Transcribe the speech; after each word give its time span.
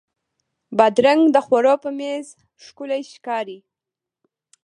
بادرنګ 0.77 1.21
د 1.31 1.37
خوړو 1.45 1.75
په 1.83 1.89
میز 1.99 2.27
ښکلی 2.65 3.01
ښکاري. 3.13 3.59